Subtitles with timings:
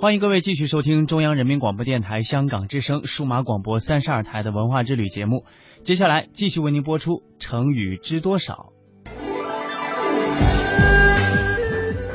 [0.00, 5.44] 欢迎各位继续收听中央人民广播电台香港之声数码广播三十二台的文化之旅节目。
[5.84, 8.72] 接下来继续为您播出成语知多少。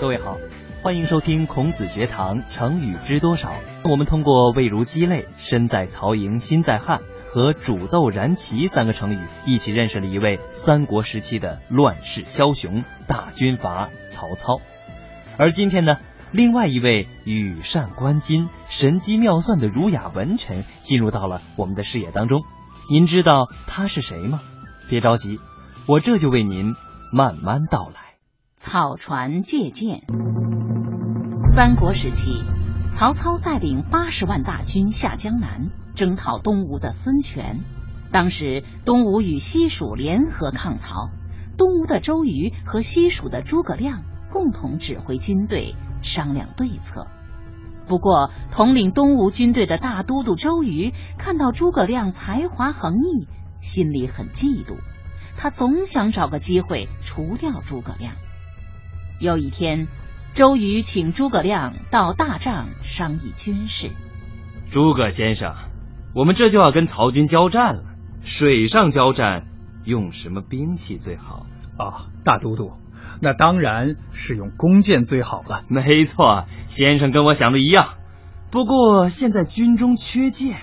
[0.02, 0.40] 各位好，
[0.82, 3.54] 欢迎收听孔子学堂成语知多少。
[3.84, 14.60] 我们通过“味如鸡肋”“身在曹营心在汉”和“煮豆燃萁”三个成语，一起认识了一位三国时期的乱世枭雄大军阀曹操。
[15.38, 15.98] 而今天呢？
[16.32, 22.44] 另外一位羽扇纶巾、神机妙算的儒雅文臣进入到了我们的视野当中，
[22.90, 24.42] 您知道他是谁吗？
[24.90, 25.40] 别着急，
[25.88, 26.74] 我这就为您
[27.14, 28.16] 慢慢道来。
[28.58, 30.04] 草船借箭。
[31.44, 32.44] 三国时期，
[32.92, 37.62] 曹操带领八十万大军下江南，征讨东吴的孙权。
[38.12, 41.10] 当时东吴与西蜀联合抗曹，
[41.58, 45.76] 东吴的周瑜和西蜀的诸葛亮共同指挥军队。
[46.06, 47.08] 商量对策。
[47.88, 53.28] 不过，统领东吴军队的大都督周瑜看到诸葛亮才华横溢，
[53.60, 54.78] 心里很嫉妒。
[55.38, 58.14] 他总想找个机会除掉诸葛亮。
[59.20, 59.88] 有一天，
[60.34, 63.92] 周瑜请诸葛亮到大帐商议军事。
[64.72, 65.54] 诸葛先生，
[66.16, 67.84] 我们这就要跟曹军交战了，
[68.24, 69.46] 水上交战
[69.84, 71.46] 用什么兵器最好？
[71.78, 72.72] 啊，大都督。
[73.22, 75.64] 那当然是用弓箭最好了。
[75.70, 77.96] 没错，先生跟我想的一样。
[78.52, 80.58] 不过现在军中缺箭，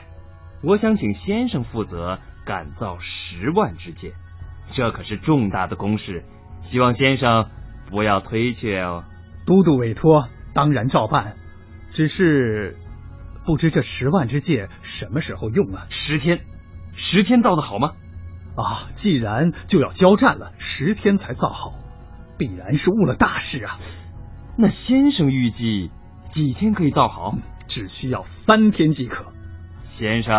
[0.63, 4.13] 我想请先生负责赶造十万支箭，
[4.71, 6.25] 这可是重大的公事，
[6.61, 7.49] 希望先生
[7.91, 9.05] 不要推却哦。
[9.45, 11.37] 都督委托，当然照办。
[11.91, 12.79] 只是
[13.45, 15.85] 不知这十万支箭什么时候用啊？
[15.91, 16.41] 十天，
[16.93, 17.91] 十天造的好吗？
[18.57, 21.75] 啊，既然就要交战了，十天才造好。
[22.43, 23.77] 必然是误了大事啊！
[24.59, 25.93] 那先生预计
[26.29, 27.39] 几天可以造好？
[27.69, 29.33] 只需要三天即可。
[29.83, 30.35] 先生，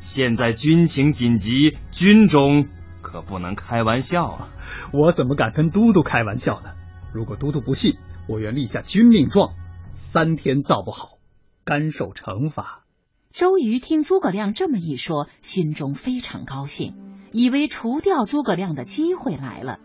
[0.00, 2.68] 现在军情紧急，军中
[3.02, 4.48] 可不能开玩笑啊！
[4.94, 6.70] 我怎么敢跟都督开玩笑呢？
[7.12, 9.52] 如果都督不信，我愿立下军令状：
[9.92, 11.18] 三天造不好，
[11.66, 12.84] 甘受惩罚。
[13.30, 16.94] 周瑜听诸葛亮这么一说，心中非常高兴，
[17.30, 19.80] 以为除掉诸葛亮的机会来了。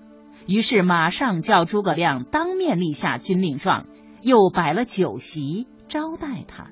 [0.45, 3.87] 于是马上叫诸葛亮当面立下军令状，
[4.21, 6.67] 又摆了酒席招待他。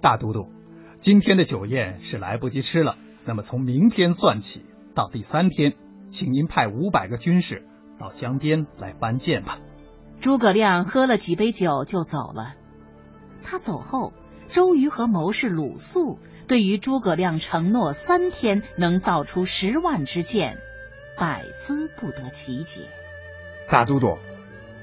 [0.00, 0.50] 大都督，
[0.96, 4.64] 今天的酒宴是来不及吃了，那么从明天算起
[4.94, 5.74] 到第三天，
[6.08, 7.64] 请您派五百个军士
[8.00, 9.58] 到江边来搬箭吧。
[10.20, 12.54] 诸葛亮喝了几杯酒就走了。
[13.42, 14.12] 他走后，
[14.48, 20.58] 周瑜和谋士鲁肃对于诸葛亮承诺三天能造出十万支箭。
[21.18, 22.82] 百思不得其解。
[23.68, 24.18] 大都督，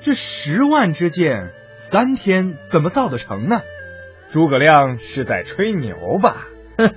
[0.01, 3.61] 这十万支箭三天怎么造得成呢？
[4.29, 6.47] 诸葛亮是在吹牛吧？
[6.77, 6.95] 哼，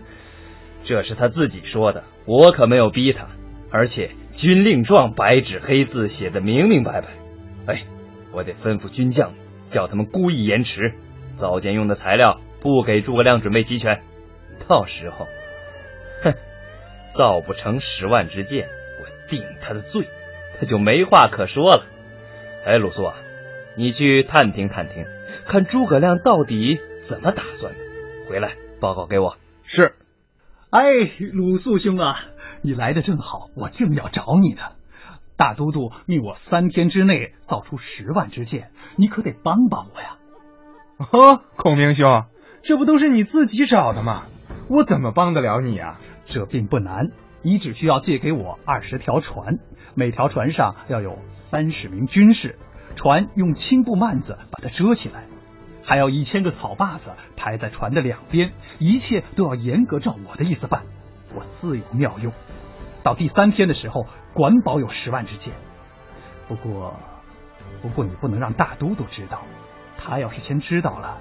[0.82, 3.28] 这是他自己说的，我可没有逼他。
[3.70, 7.08] 而且军令状白纸黑字写的明明白白。
[7.66, 7.82] 哎，
[8.32, 9.34] 我得吩咐军将，
[9.66, 10.94] 叫他们故意延迟，
[11.34, 14.00] 造箭用的材料不给诸葛亮准备齐全。
[14.66, 15.26] 到时候，
[16.24, 16.34] 哼，
[17.10, 18.68] 造不成十万支箭。
[19.28, 20.08] 定他的罪，
[20.58, 21.86] 他就没话可说了。
[22.66, 23.14] 哎，鲁肃啊，
[23.76, 25.04] 你去探听探听，
[25.46, 27.78] 看诸葛亮到底怎么打算的，
[28.28, 29.36] 回来报告给我。
[29.62, 29.94] 是。
[30.70, 30.82] 哎，
[31.32, 32.18] 鲁肃兄啊，
[32.62, 34.62] 你来的正好，我正要找你呢。
[35.36, 40.16] 大都督命我三天之内造出十万支箭，你可得帮帮我呀。
[40.98, 42.24] 呵，孔明兄，
[42.62, 44.24] 这不都是你自己找的吗？
[44.68, 45.98] 我怎么帮得了你啊？
[46.24, 47.12] 这并不难。
[47.42, 49.58] 你只需要借给我二十条船，
[49.94, 52.58] 每条船上要有三十名军士，
[52.96, 55.24] 船用青布幔子把它遮起来，
[55.82, 60.82] 还要一千个草把子排在船的两边，一切都要严格照我的意思办，
[61.34, 62.32] 我自有妙用。
[63.04, 65.54] 到第三天的时候，管保有十万支箭。
[66.48, 66.98] 不过，
[67.80, 69.42] 不过你不能让大都督知道，
[69.96, 71.18] 他要是先知道了，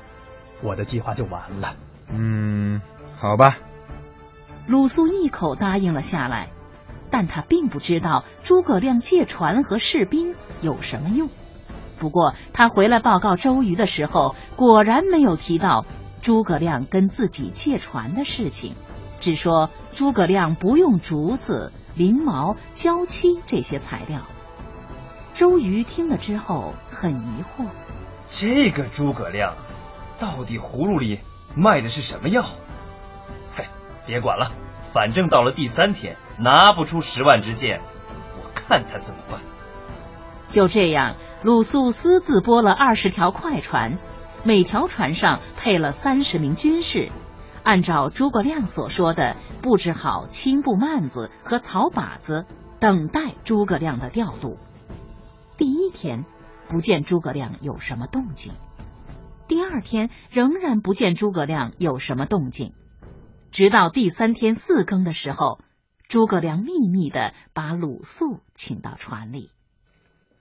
[0.61, 1.75] 我的计划就完了。
[2.09, 2.81] 嗯，
[3.19, 3.57] 好吧。
[4.68, 6.50] 鲁肃一口答应了下来，
[7.10, 11.30] 但他并不知道诸葛亮借船和士兵有什么用。
[11.98, 15.86] 不过他回来报告周瑜的时候，果然没有提到
[16.22, 18.75] 诸葛亮跟自己借船的事情，
[19.22, 24.22] 只说诸葛亮不用竹子、翎毛、胶漆这些材料。
[25.34, 27.68] 周瑜听了之后很疑惑：
[28.30, 29.56] 这个诸葛亮
[30.19, 31.19] 到底葫芦里
[31.56, 32.46] 卖的是什么药？
[34.07, 34.51] 别管了，
[34.94, 37.81] 反正到了第三天拿不出十万支箭，
[38.39, 39.42] 我看他怎么办。
[40.48, 44.00] 就这样，鲁肃私自拨了二十条快船，
[44.45, 47.12] 每条船上配了三十名军士，
[47.63, 52.45] 按照诸葛亮所说的布置好青布幔子和草靶子，
[52.80, 54.57] 等待诸葛亮的调度。
[55.57, 56.24] 第一天，
[56.69, 58.54] 不见诸葛亮有什么动静；
[59.50, 62.74] 第二天，仍然不见诸葛亮有什么动静。
[63.57, 65.59] 直到第三天四更的时候，
[66.07, 69.50] 诸葛亮秘密的把鲁肃请到船里。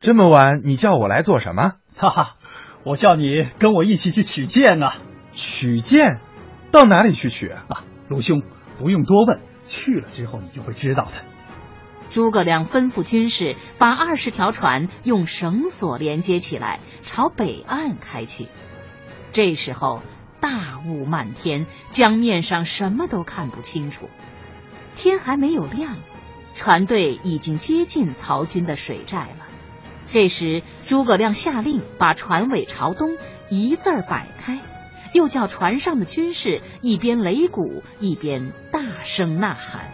[0.00, 1.76] 这么晚，你叫我来做什么？
[1.96, 2.36] 哈哈，
[2.84, 4.98] 我叫你跟我一起去取剑啊！
[5.32, 6.20] 取剑？
[6.70, 7.86] 到哪里去取啊？
[8.10, 8.42] 鲁兄，
[8.78, 11.12] 不用多问，去了之后你就会知道的。
[12.10, 18.48] 诸葛亮吩咐军士把二十条船用绳索连接起来，朝北岸开去。
[19.32, 20.02] 这时候
[20.40, 24.08] 大雾漫天，江面上什么都看不清楚。
[24.94, 25.96] 天还没有亮，
[26.54, 29.46] 船队已经接近曹军的水寨了。
[30.06, 33.16] 这时，诸葛亮下令把船尾朝东
[33.50, 34.60] 一字儿摆开，
[35.12, 39.88] 又叫船上的军士一边擂鼓一边大声呐喊。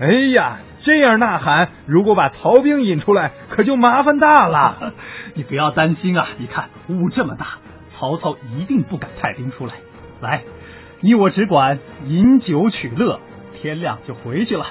[0.00, 4.94] 哎呀，这样呐喊，如果把曹兵引出来，可就麻烦大了。
[5.34, 7.58] 你不要担心啊，你看雾这么大，
[7.88, 9.74] 曹操一定不敢派兵出来。
[10.20, 10.44] 来，
[11.00, 13.20] 你我只管饮酒取乐，
[13.52, 14.66] 天亮就回去了。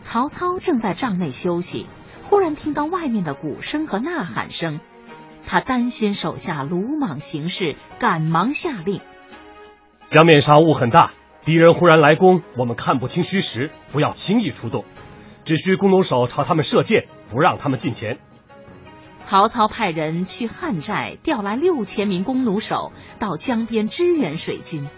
[0.00, 1.86] 曹操正在帐内休息，
[2.24, 4.80] 忽然听到外面的鼓声和呐喊声，
[5.46, 9.00] 他担心手下鲁莽行事，赶忙下令：
[10.06, 11.12] 江面上雾很大。
[11.44, 14.84] 敌人忽然来攻，我们看不清虚实，不要轻易出动，
[15.44, 18.18] 只需弓弩手朝他们射箭，不让他们近前。
[19.28, 24.88] 曹操派人去汉寨调来六千名弓弩手到江边支援水军，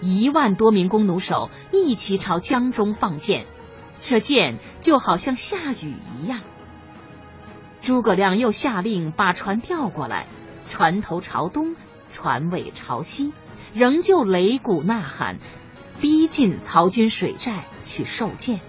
[0.00, 3.44] 一万多名弓弩手一起朝江中放箭，
[4.00, 6.40] 这箭就好像下雨一样。
[7.82, 10.26] 诸葛亮又下令把船调过来，
[10.70, 11.76] 船头朝东，
[12.10, 13.34] 船尾朝西。
[13.74, 15.36] 仍旧擂鼓呐喊，
[16.00, 18.60] 逼近曹军水寨去受箭。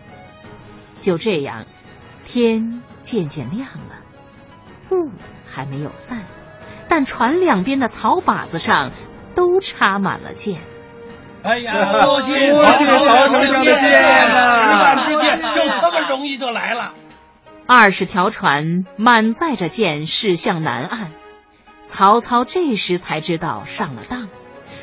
[0.98, 1.66] 就这样，
[2.25, 4.01] 天渐渐亮了，
[4.92, 5.12] 雾
[5.46, 6.24] 还没有散，
[6.88, 8.92] 但船两边的草靶子上
[9.36, 10.60] 都插满了箭。
[11.44, 14.02] 哎呀，多谢多谢曹丞相的箭
[14.32, 14.50] 啊！
[14.50, 16.94] 十万支箭就这么容易就来了。
[17.68, 21.12] 二十条船满载着箭驶向南岸，
[21.86, 24.28] 曹操这时才知道上了当。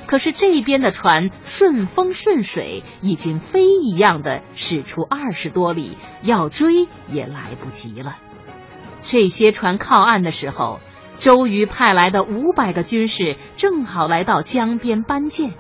[0.07, 8.17] 可是这边的船顺风顺水，已经飞一样的驶出二十多里，要追也来不及了。
[9.03, 10.81] 这些船靠岸的时候，
[11.19, 15.53] 周瑜派来的五百个军士正好来到江边搬箭，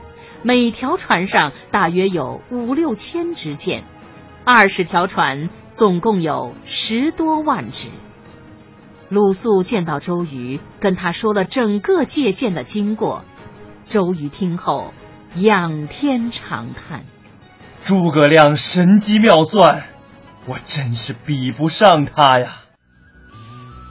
[0.42, 3.84] 每条船上大约有五六千支箭，
[4.44, 7.88] 二十条船总共有十多万支。
[9.08, 13.24] 鲁肃见到周瑜，跟他说了整个借箭的经过。
[13.84, 14.94] 周瑜听后，
[15.34, 17.04] 仰天长叹
[17.78, 19.82] ：“诸葛亮神机妙算，
[20.46, 22.61] 我真是比不上他呀！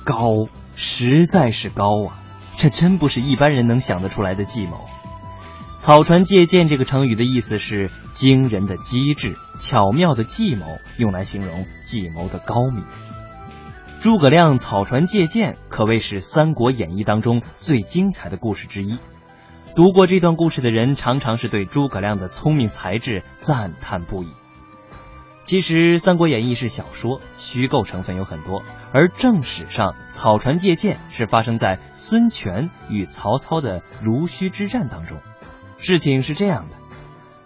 [0.04, 2.20] 高，实在是高啊！
[2.58, 4.88] 这真不是一般人能想得出来的计谋。
[5.78, 10.66] 草船借箭这个成语的意思是惊人的机智、巧妙的计谋，
[10.98, 12.84] 用来形容计谋的高明。
[14.00, 19.00] 诸葛亮草船借箭，可谓是《三国演义》当中最精彩的故事之一。”
[19.76, 24.28] 读过这段故事的人，常常是对诸葛亮的聪明才智赞叹不已。
[25.52, 35.20] 其实，《三国演义》是小说，虚构成分有很多，而正史上草船借箭是发生在孙权与曹操的濡须之战当中。
[35.78, 36.78] 事情是这样的：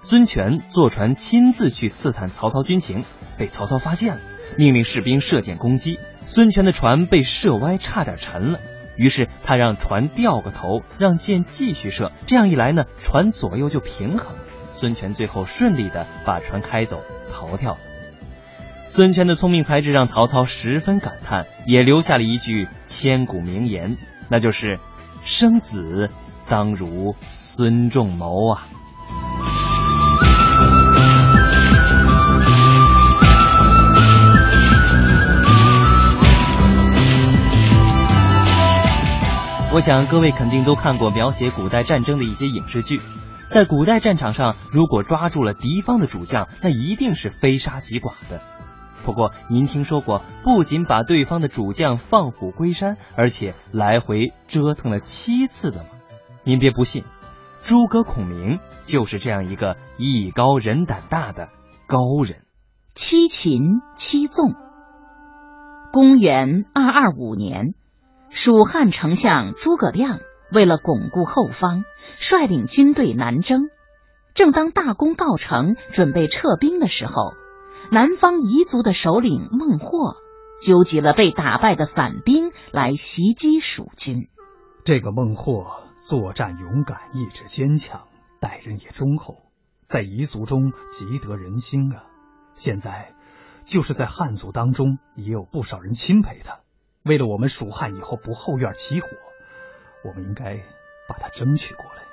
[0.02, 3.06] 孙权坐船亲自去刺探曹操军情，
[3.40, 4.22] 被曹操发现了，
[4.56, 5.98] 命令士兵射箭攻击。
[6.26, 8.60] 孙权的船被射歪，差点沉了。
[8.98, 12.12] 于是他让船掉个头，让箭继续射。
[12.28, 14.36] 这样一来呢，船左右就平衡。
[14.74, 17.02] 孙权最后顺利的把船开走，
[17.34, 17.80] 逃掉了。
[18.88, 23.98] 孙权的聪明才智让曹操十分感叹，也留下了一句千古名言，
[24.30, 24.80] 那就是
[25.26, 26.10] “生子
[26.48, 28.68] 当如孙仲谋啊”。
[39.74, 43.02] 我想各位肯定都看过描写古代战争的一些影视剧，
[43.50, 48.40] 在古代战场上，如果抓住了敌方的主将，那一定是非杀即剐的。
[49.06, 55.90] 不过，您听说过不仅把对方的主将放虎归山，而且来回折腾了七次的吗？
[56.44, 57.04] 您别不信，
[57.62, 61.50] 诸葛孔明就是这样一个艺高人胆大的
[61.88, 62.42] 高人。
[62.96, 64.56] 七擒七纵。
[65.94, 67.76] 公元二二五年。
[68.30, 70.20] 蜀汉丞相诸葛亮
[70.52, 71.86] 为了巩固后方，
[72.18, 73.70] 率领军队南征。
[74.34, 77.34] 正当大功告成，准备撤兵的时候，
[77.92, 80.16] 南方彝族的首领孟获
[80.62, 84.28] 纠集了被打败的散兵来袭击蜀军。
[84.84, 88.08] 这个孟获作战勇敢，意志坚强，
[88.40, 89.52] 待人也忠厚，
[89.84, 92.04] 在彝族中极得人心啊。
[92.54, 93.14] 现在，
[93.66, 96.60] 就是在汉族当中也有不少人钦佩他。
[97.04, 99.08] 为了我们蜀汉以后不后院起火，
[100.04, 100.64] 我们应该
[101.10, 102.04] 把他争取过来。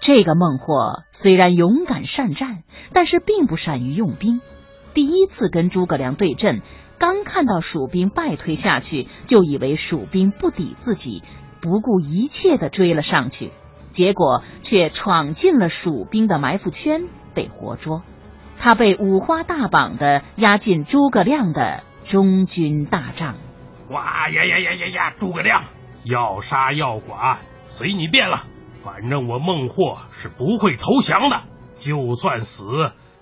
[0.00, 4.40] 这个孟获虽然勇敢善战，但是并不善于用兵。
[4.96, 6.62] 第一次跟诸葛亮对阵，
[6.98, 11.22] 刚看到蜀兵败退下去，就以为蜀兵不敌自己，
[11.60, 13.52] 不顾一切的追了上去，
[13.90, 18.04] 结果却闯进了蜀兵的埋伏圈，被活捉。
[18.58, 23.34] 他被五花大绑的押进诸葛亮的中军大帐。
[23.90, 25.14] 哇呀呀呀呀呀！
[25.18, 25.64] 诸葛亮，
[26.04, 27.36] 要杀要剐
[27.66, 28.44] 随你便了，
[28.82, 31.42] 反正我孟获是不会投降的，
[31.76, 32.64] 就算死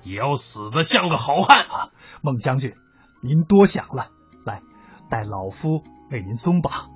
[0.05, 1.91] 也要死的像个好汉啊！
[2.23, 2.75] 孟将军，
[3.23, 4.09] 您多想了，
[4.45, 4.63] 来，
[5.11, 6.91] 待老夫为您松绑。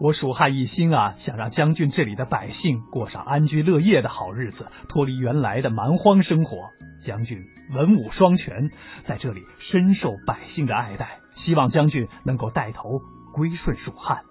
[0.00, 6.70] 我蜀汉一心啊，想让将军这里的百姓过上安居乐业的好日子，脱离原来的蛮荒生活。
[7.00, 8.70] 将军文武双全，
[9.02, 11.20] 在这里深受百姓的爱戴。
[11.30, 13.00] 希望将军能够带头
[13.32, 14.24] 归顺蜀汉，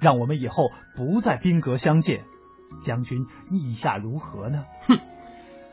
[0.00, 2.24] 让我们以后不再兵戈相见。
[2.80, 4.64] 将军意下如何呢？
[4.86, 4.98] 哼，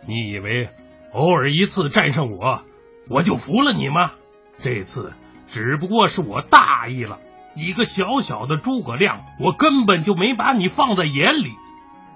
[0.08, 0.70] 你以为
[1.16, 2.66] 偶尔一次战胜我，
[3.10, 4.12] 我就服了你吗？
[4.60, 5.14] 这次
[5.48, 7.20] 只不过是我大意了。
[7.56, 11.52] 一个小小的诸葛亮，我根本就没把你放在眼里。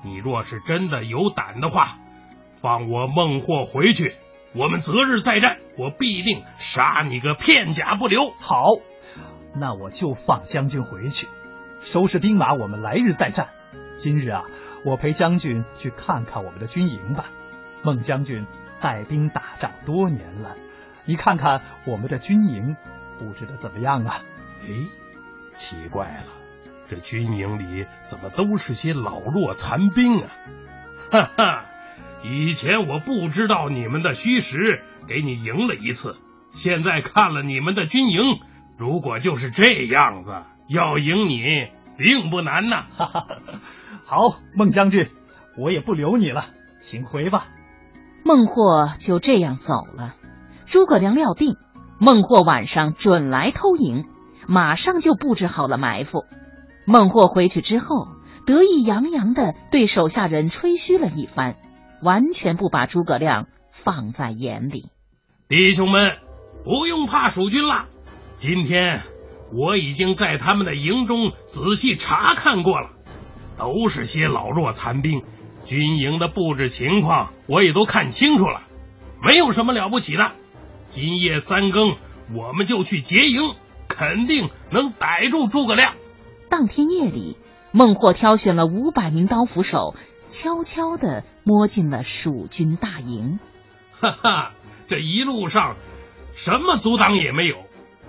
[0.03, 1.95] 你若是真的有胆的话，
[2.61, 4.15] 放我孟获回去。
[4.53, 8.31] 我们择日再战，我必定杀你个片甲不留。
[8.37, 8.65] 好，
[9.55, 11.27] 那我就放将军回去，
[11.79, 13.51] 收拾兵马，我们来日再战。
[13.95, 14.43] 今日啊，
[14.83, 17.27] 我陪将军去看看我们的军营吧。
[17.81, 18.45] 孟将军
[18.81, 20.55] 带兵打仗多年了，
[21.05, 22.75] 你看看我们的军营
[23.17, 24.21] 布置的怎么样啊？
[24.63, 24.67] 哎，
[25.53, 26.33] 奇怪了，
[26.89, 30.29] 这军营里怎么都是些老弱残兵啊？
[31.11, 31.65] 哈哈。
[32.21, 36.17] 以前我不知道你们的虚实，给你赢了一次。
[36.51, 38.39] 现在看了你们的军营，
[38.77, 42.87] 如果就是这样子，要赢你并不难呐。
[42.91, 43.27] 哈哈，
[44.05, 45.09] 好，孟将军，
[45.57, 46.47] 我也不留你了，
[46.81, 47.47] 请回吧。
[48.23, 50.15] 孟获就这样走了。
[50.65, 51.55] 诸葛亮料定
[51.99, 54.05] 孟获晚上准来偷营，
[54.47, 56.25] 马上就布置好了埋伏。
[56.85, 58.07] 孟获回去之后，
[58.45, 61.57] 得意洋洋的对手下人吹嘘了一番。
[62.01, 64.85] 完全不把诸葛亮放在眼里，
[65.49, 66.11] 弟兄们
[66.63, 67.87] 不用怕蜀军了。
[68.35, 69.01] 今天
[69.51, 72.91] 我已经在他们的营中仔细查看过了，
[73.57, 75.23] 都是些老弱残兵，
[75.69, 78.63] 军营的布置情况我也都看清楚了，
[79.23, 80.31] 没有什么了不起的。
[80.87, 81.95] 今夜三更
[82.33, 83.53] 我们就去劫营，
[83.87, 85.93] 肯定能逮住诸葛亮。
[86.49, 87.37] 当天夜里，
[87.71, 89.93] 孟获挑选了五百名刀斧手。
[90.25, 93.39] 悄悄的摸进了蜀军大营，
[93.91, 94.51] 哈哈，
[94.87, 95.75] 这一路上
[96.33, 97.57] 什么阻挡也没有，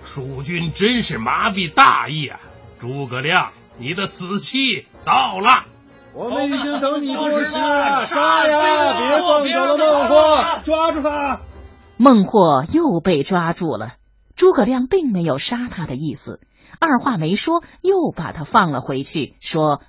[0.03, 2.39] 蜀军真是麻痹大意啊！
[2.79, 5.65] 诸葛亮，你的死期到了，
[6.13, 8.97] 我们已经等你多时了，杀呀！
[8.97, 11.41] 别放走了孟获，抓住他！
[11.97, 13.93] 孟获又被抓住了，
[14.35, 16.41] 诸葛亮并没有杀他的意思，
[16.79, 19.81] 二话没说，又把他放了回去，说。